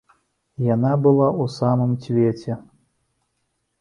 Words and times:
Яна 0.75 0.93
была 1.05 1.27
ў 1.41 1.45
самым 1.57 1.91
цвеце. 2.07 2.59